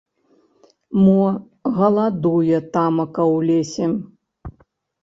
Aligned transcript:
Мо 1.03 1.17
галадуе 1.75 2.59
тамака 2.79 3.23
ў 3.35 3.39
лесе? 3.53 3.87